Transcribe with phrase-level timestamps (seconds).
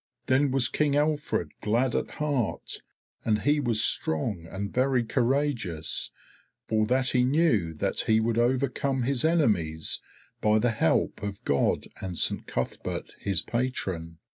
[0.25, 2.81] Then was King Alfred glad at heart,
[3.23, 6.09] and he was strong and very courageous,
[6.65, 10.01] for that he knew that he would overcome his enemies
[10.41, 14.17] by the help of God and Saint Cuthberht his patron.